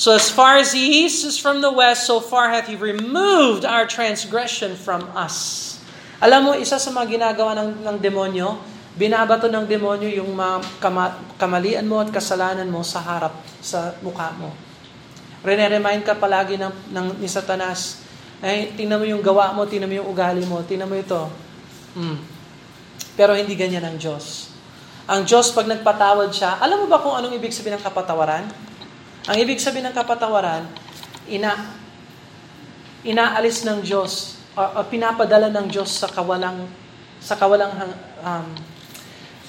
[0.00, 3.68] So as far as the east is from the west, so far hath he removed
[3.68, 5.76] our transgression from us.
[6.24, 8.56] Alam mo, isa sa mga ginagawa ng, ng demonyo,
[8.96, 14.32] binabato ng demonyo yung mga kama, kamalian mo at kasalanan mo sa harap, sa mukha
[14.40, 14.56] mo.
[15.44, 18.00] Rene-remind ka palagi ng, ng ni Satanas,
[18.40, 21.28] ay, tingnan mo yung gawa mo, tingnan mo yung ugali mo, tingnan mo ito.
[21.92, 22.18] Hmm.
[23.14, 24.48] Pero hindi ganyan ang Diyos.
[25.04, 28.48] Ang Diyos, pag nagpatawad siya, alam mo ba kung anong ibig sabihin ng kapatawaran?
[29.28, 30.64] Ang ibig sabihin ng kapatawaran,
[31.28, 31.76] ina,
[33.04, 36.68] inaalis ng Diyos uh, pinapadala ng Diyos sa kawalang
[37.20, 37.72] sa kawalang
[38.24, 38.48] um,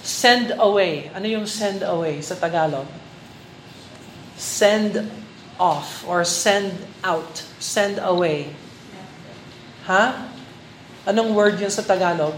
[0.03, 1.07] send away.
[1.15, 2.87] Ano yung send away sa Tagalog?
[4.35, 5.07] Send
[5.55, 6.75] off or send
[7.05, 7.47] out.
[7.61, 8.51] Send away.
[9.89, 10.29] Ha?
[11.07, 12.37] Anong word yun sa Tagalog?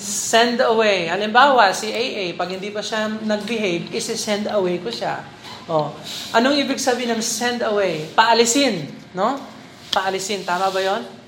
[0.00, 1.06] Send away.
[1.12, 5.22] Halimbawa, si AA, pag hindi pa siya nag-behave, isi-send away ko siya.
[5.70, 5.92] Oh.
[6.34, 8.10] Anong ibig sabihin ng send away?
[8.16, 9.38] Paalisin, no?
[9.94, 11.20] Paalisin, tama ba 'yon?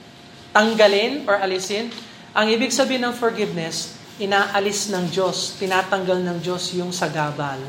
[0.52, 1.88] tanggalin or alisin.
[2.36, 7.60] Ang ibig sabihin ng forgiveness, inaalis ng Diyos, tinatanggal ng Diyos yung sagabal.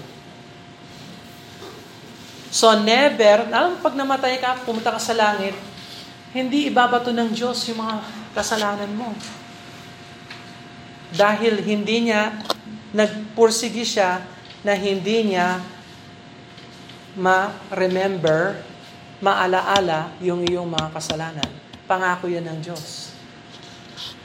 [2.54, 5.58] So never, alam pag namatay ka, pumunta ka sa langit,
[6.34, 7.96] hindi ibabato ng Diyos yung mga
[8.34, 9.14] kasalanan mo.
[11.14, 12.42] Dahil hindi niya,
[12.90, 14.26] nagpursigi siya
[14.66, 15.62] na hindi niya
[17.14, 18.58] ma-remember,
[19.22, 21.50] maalaala yung iyong mga kasalanan.
[21.86, 23.14] Pangako yan ng Diyos.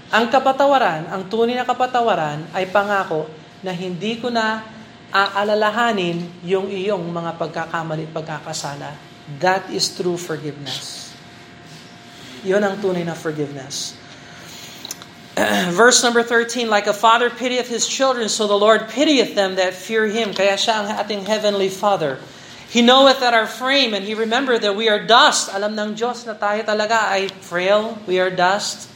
[0.09, 3.29] Ang kapatawaran, ang tunay na kapatawaran ay pangako
[3.61, 4.65] na hindi ko na
[5.13, 8.97] aalalahanin yung iyong mga pagkakamali pagkakasala.
[9.37, 11.08] That is true forgiveness.
[12.45, 13.99] Yun ang tunay na forgiveness.
[15.71, 19.75] Verse number 13, Like a father pitieth his children, so the Lord pitieth them that
[19.75, 20.35] fear Him.
[20.35, 22.19] Kaya siya ang ating heavenly Father.
[22.69, 25.49] He knoweth that our frame, and He remembered that we are dust.
[25.55, 28.91] Alam ng Diyos na tayo talaga ay frail, we are dust.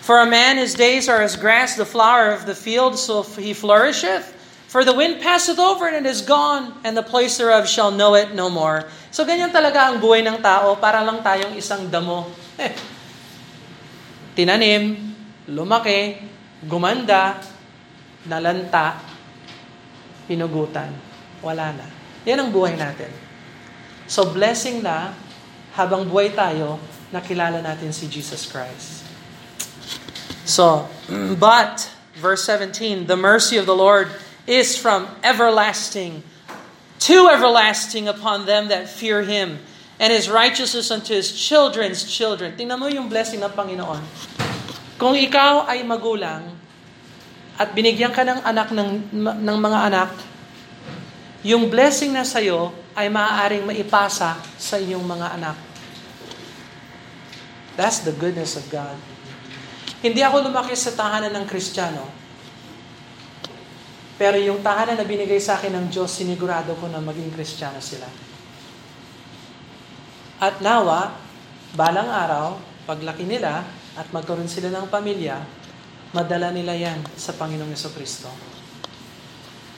[0.00, 3.52] For a man, his days are as grass, the flower of the field, so he
[3.52, 4.32] flourisheth.
[4.66, 8.14] For the wind passeth over and it is gone, and the place thereof shall know
[8.14, 8.88] it no more.
[9.10, 12.26] So ganyan talaga ang buhay ng tao, para lang tayong isang damo.
[14.36, 14.96] Tinanim,
[15.48, 16.20] lumaki,
[16.64, 17.40] gumanda,
[18.28, 19.00] nalanta,
[20.28, 20.92] pinugutan.
[21.40, 21.86] Wala na.
[22.28, 23.08] Yan ang buhay natin.
[24.04, 25.16] So blessing na
[25.72, 26.76] habang buhay tayo,
[27.14, 29.06] nakilala natin si Jesus Christ.
[30.44, 30.90] So,
[31.38, 34.10] but, verse 17, the mercy of the Lord
[34.50, 36.26] is from everlasting
[37.06, 39.62] to everlasting upon them that fear Him,
[40.00, 42.56] and His righteousness unto His children's children.
[42.56, 44.00] Tingnan mo yung blessing ng Panginoon.
[44.96, 46.56] Kung ikaw ay magulang,
[47.60, 50.10] at binigyan ka ng anak ng, ng mga anak,
[51.44, 55.56] yung blessing na sa'yo ay maaaring maipasa sa inyong mga anak.
[57.76, 58.96] That's the goodness of God.
[60.00, 62.04] Hindi ako lumaki sa tahanan ng Kristiyano.
[64.16, 68.29] Pero yung tahanan na binigay sa akin ng Diyos, sinigurado ko na maging Kristiyano sila.
[70.40, 71.12] At nawa,
[71.76, 72.56] balang araw,
[72.88, 73.60] paglaki nila
[73.92, 75.36] at magkaroon sila ng pamilya,
[76.16, 78.32] madala nila yan sa Panginoong Yeso Kristo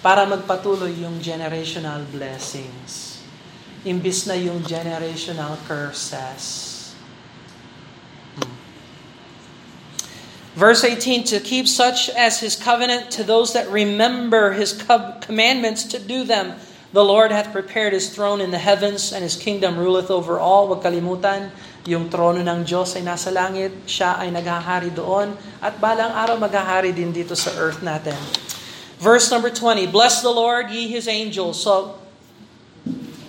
[0.03, 3.23] para magpatuloy yung generational blessings.
[3.87, 6.43] Imbis na yung generational curses.
[8.35, 8.55] Hmm.
[10.59, 14.75] Verse 18, to keep such as his covenant to those that remember his
[15.23, 16.59] commandments to do them.
[16.93, 20.69] The Lord hath prepared his throne in the heavens, and his kingdom ruleth over all.
[20.69, 21.49] Huwag kalimutan,
[21.89, 25.33] yung trono ng Diyos ay nasa langit, siya ay naghahari doon,
[25.65, 28.15] at balang araw maghahari din dito sa earth natin.
[29.01, 31.65] Verse number 20, Bless the Lord, ye His angels.
[31.65, 31.97] So,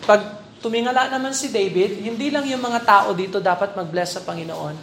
[0.04, 4.76] pag tumingala naman si David, hindi lang yung mga tao dito dapat mag-bless sa Panginoon,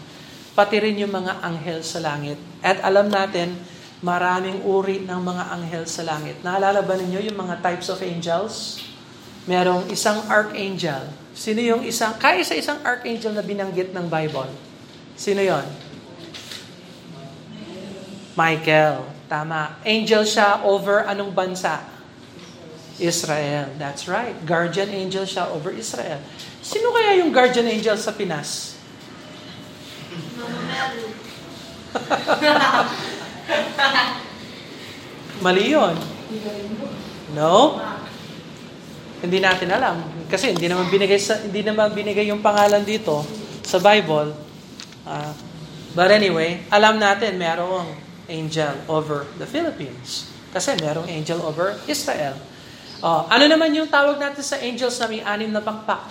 [0.56, 2.40] pati rin yung mga anghel sa langit.
[2.64, 3.60] At alam natin,
[4.00, 6.40] maraming uri ng mga anghel sa langit.
[6.40, 8.80] Naalala ba ninyo yung mga types of angels?
[9.44, 11.12] Merong isang archangel.
[11.36, 14.48] Sino yung isang, kaya sa isang archangel na binanggit ng Bible?
[15.16, 15.64] Sino yon?
[18.36, 19.04] Michael.
[19.28, 19.76] Tama.
[19.84, 21.84] Angel siya over anong bansa?
[23.00, 23.72] Israel.
[23.80, 24.36] That's right.
[24.44, 26.20] Guardian angel siya over Israel.
[26.60, 28.76] Sino kaya yung guardian angel sa Pinas?
[35.44, 35.94] Mali yun.
[37.34, 37.80] No?
[39.20, 39.96] Hindi natin alam.
[40.30, 43.24] Kasi hindi naman binigay, sa, hindi naman binigay yung pangalan dito
[43.66, 44.32] sa Bible.
[45.04, 45.32] Uh,
[45.92, 47.88] but anyway, alam natin merong
[48.30, 50.30] angel over the Philippines.
[50.50, 52.38] Kasi merong angel over Israel.
[53.00, 56.10] Uh, ano naman yung tawag natin sa angels na may anim na pakpak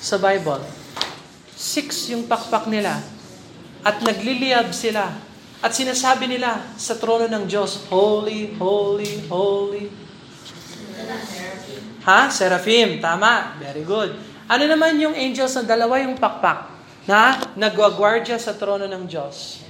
[0.00, 0.60] sa Bible?
[1.56, 3.00] Six yung pakpak nila.
[3.80, 5.29] At nagliliyab sila.
[5.60, 9.92] At sinasabi nila sa trono ng Diyos, Holy, Holy, Holy.
[12.08, 12.32] Ha?
[12.32, 12.96] Seraphim.
[12.96, 13.60] Tama.
[13.60, 14.16] Very good.
[14.48, 16.72] Ano naman yung angels na dalawa yung pakpak
[17.04, 19.60] na nagwagwardya sa trono ng Diyos?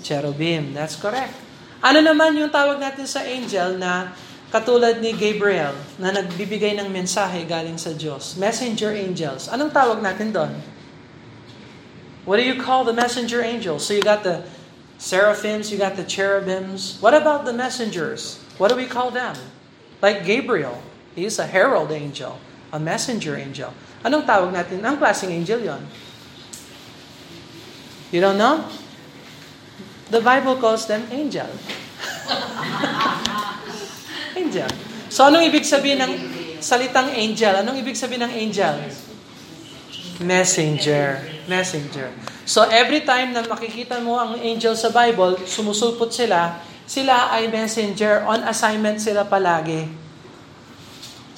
[0.00, 0.72] Cherubim.
[0.72, 1.36] That's correct.
[1.84, 4.16] Ano naman yung tawag natin sa angel na
[4.48, 8.40] katulad ni Gabriel na nagbibigay ng mensahe galing sa Diyos?
[8.40, 9.52] Messenger angels.
[9.52, 10.52] Anong tawag natin doon?
[12.24, 13.82] What do you call the messenger angels?
[13.84, 14.46] So you got the
[15.02, 17.02] seraphims, you got the cherubims.
[17.02, 18.38] What about the messengers?
[18.56, 19.34] What do we call them?
[19.98, 20.78] Like Gabriel,
[21.18, 22.38] he's a herald angel,
[22.70, 23.74] a messenger angel.
[24.06, 24.78] Anong tawag natin?
[24.78, 25.82] Anong klaseng angel yon?
[28.14, 28.62] You don't know?
[30.14, 31.50] The Bible calls them angel.
[34.38, 34.70] angel.
[35.10, 36.12] So anong ibig sabihin ng
[36.62, 37.58] salitang angel?
[37.58, 38.78] Anong ibig sabihin ng angel?
[40.22, 41.26] Messenger.
[41.50, 42.31] Messenger.
[42.42, 48.26] So every time na makikita mo ang angel sa Bible, sumusulpot sila, sila ay messenger.
[48.26, 49.86] On assignment sila palagi.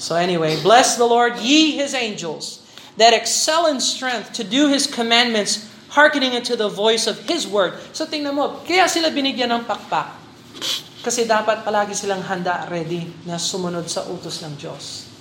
[0.00, 2.66] So anyway, bless the Lord, ye His angels,
[2.98, 7.78] that excel in strength to do His commandments, hearkening unto the voice of His word.
[7.94, 10.24] So tingnan mo, kaya sila binigyan ng pakpak.
[11.04, 15.12] Kasi dapat palagi silang handa, ready, na sumunod sa utos ng Diyos.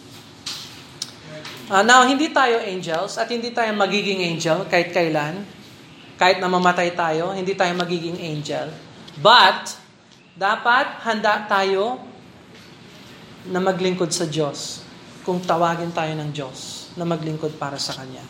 [1.67, 5.43] Uh, now, hindi tayo angels at hindi tayo magiging angel kahit kailan.
[6.17, 8.69] Kahit na mamatay tayo, hindi tayo magiging angel.
[9.17, 9.77] But,
[10.33, 12.01] dapat handa tayo
[13.45, 14.81] na maglingkod sa Diyos
[15.21, 18.23] kung tawagin tayo ng Diyos na maglingkod para sa Kanya.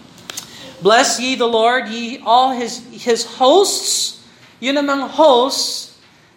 [0.84, 4.20] Bless ye the Lord, ye all His, his hosts.
[4.60, 5.94] Yun namang hosts,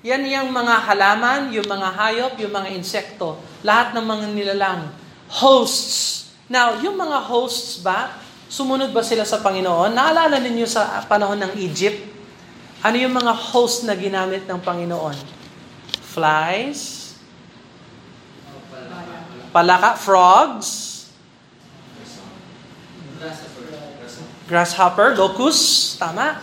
[0.06, 3.42] yan yung mga halaman, yung mga hayop, yung mga insekto.
[3.66, 4.82] Lahat ng mga nilalang.
[5.26, 6.30] Hosts.
[6.46, 8.14] Now, yung mga hosts ba,
[8.46, 9.94] sumunod ba sila sa Panginoon?
[9.94, 11.98] Naalala ninyo sa panahon ng Egypt?
[12.86, 15.16] Ano yung mga host na ginamit ng Panginoon?
[16.14, 17.12] Flies?
[19.50, 19.96] Palaka?
[19.96, 20.68] Frogs?
[24.46, 25.18] Grasshopper?
[25.18, 25.98] Locust?
[25.98, 26.38] Tama?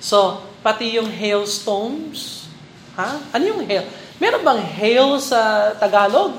[0.00, 2.48] So, pati yung hailstones?
[3.00, 3.16] Ha?
[3.32, 3.88] Ano yung hail?
[4.20, 6.36] Meron bang hail sa Tagalog?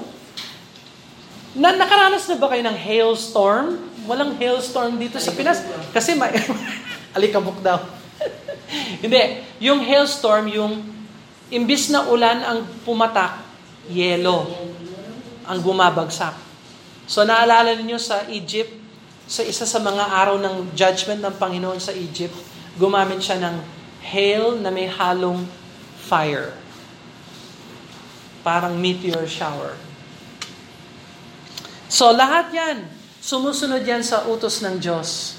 [1.58, 3.91] Na, nakaranas na ba kayo ng hailstorm?
[4.10, 5.62] Walang hailstorm dito sa Pinas.
[5.94, 6.32] Kasi may...
[7.16, 7.80] alikabok daw.
[9.04, 9.44] Hindi.
[9.64, 10.80] Yung hailstorm, yung
[11.52, 13.44] imbis na ulan ang pumatak,
[13.92, 14.48] yelo
[15.44, 16.38] ang bumabagsak.
[17.10, 18.72] So naalala niyo sa Egypt,
[19.28, 22.36] sa isa sa mga araw ng judgment ng Panginoon sa Egypt,
[22.80, 23.56] gumamit siya ng
[24.00, 25.44] hail na may halong
[26.08, 26.56] fire.
[28.48, 29.76] Parang meteor shower.
[31.92, 32.88] So lahat yan,
[33.22, 35.38] sumusunod yan sa utos ng Diyos.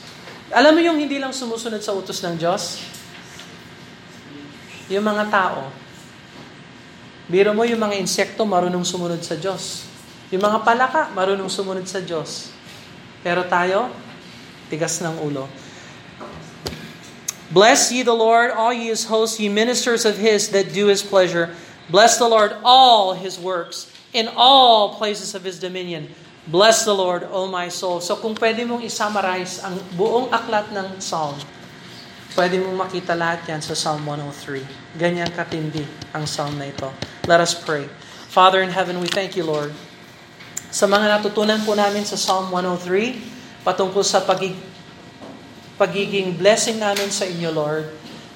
[0.55, 2.79] Alam mo yung hindi lang sumusunod sa utos ng Diyos?
[4.87, 5.67] Yung mga tao.
[7.27, 9.91] Biro mo yung mga insekto marunong sumunod sa Diyos.
[10.31, 12.55] Yung mga palaka marunong sumunod sa Diyos.
[13.27, 13.91] Pero tayo,
[14.71, 15.51] tigas ng ulo.
[17.53, 21.05] Bless ye the Lord, all ye his hosts, ye ministers of his that do his
[21.05, 21.53] pleasure.
[21.93, 26.09] Bless the Lord, all his works, in all places of his dominion.
[26.43, 28.03] Bless the Lord, O my soul.
[28.03, 31.39] So kung pwede mong isummarize ang buong aklat ng Psalm,
[32.35, 34.99] pwede mong makita lahat yan sa Psalm 103.
[34.99, 36.91] Ganyan katindi ang Psalm na ito.
[37.31, 37.87] Let us pray.
[38.27, 39.71] Father in heaven, we thank you, Lord,
[40.73, 44.57] sa mga natutunan po namin sa Psalm 103, patungkol sa pagig
[45.77, 47.87] pagiging blessing namin sa inyo, Lord.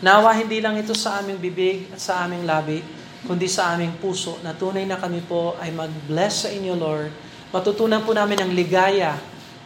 [0.04, 2.84] Nawa hindi lang ito sa aming bibig at sa aming labi,
[3.24, 8.02] kundi sa aming puso na tunay na kami po ay mag-bless sa inyo, Lord, Matutunan
[8.02, 9.14] po namin ang ligaya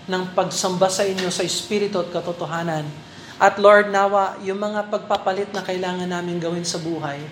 [0.05, 2.85] ng pagsamba sa inyo sa Espiritu at katotohanan.
[3.41, 7.25] At Lord, nawa, yung mga pagpapalit na kailangan namin gawin sa buhay,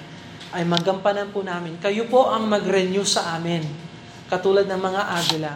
[0.57, 1.77] ay magampanan po namin.
[1.77, 3.61] Kayo po ang mag-renew sa amin.
[4.33, 5.53] Katulad ng mga agila.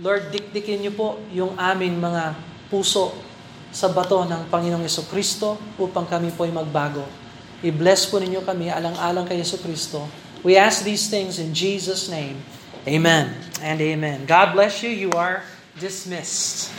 [0.00, 2.32] Lord, dikdikin niyo po yung aming mga
[2.72, 3.12] puso
[3.68, 7.04] sa bato ng Panginoong Yeso Kristo upang kami po ay magbago.
[7.60, 10.08] I-bless po ninyo kami alang-alang kay Yeso Kristo.
[10.40, 12.40] We ask these things in Jesus' name.
[12.86, 14.26] Amen and amen.
[14.26, 14.90] God bless you.
[14.90, 15.42] You are
[15.80, 16.72] dismissed.